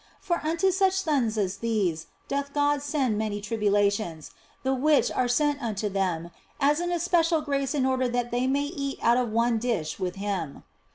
For 0.19 0.41
unto 0.43 0.71
such 0.71 0.93
sons 0.93 1.37
as 1.37 1.57
these 1.57 2.07
doth 2.27 2.55
God 2.55 2.81
send 2.81 3.19
many 3.19 3.39
tribulations, 3.39 4.31
the 4.63 4.73
which 4.73 5.11
are 5.11 5.27
sent 5.27 5.61
unto 5.61 5.89
them 5.89 6.31
as 6.59 6.79
an 6.79 6.89
especial 6.91 7.41
grace 7.41 7.75
in 7.75 7.85
order 7.85 8.09
that 8.09 8.31
they 8.31 8.47
may 8.47 8.63
eat 8.63 8.97
out 9.03 9.17
of 9.17 9.31
one 9.31 9.59
dish 9.59 9.99
with 9.99 10.15
Him. 10.15 10.63